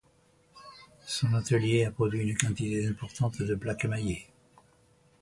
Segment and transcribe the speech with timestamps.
[1.05, 4.25] Son atelier a produit une quantité importante de plaques émaillées.